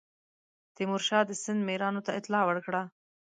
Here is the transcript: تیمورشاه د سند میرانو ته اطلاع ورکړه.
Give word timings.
تیمورشاه 0.75 1.23
د 1.27 1.31
سند 1.43 1.61
میرانو 1.67 2.01
ته 2.05 2.11
اطلاع 2.19 2.43
ورکړه. 2.47 2.81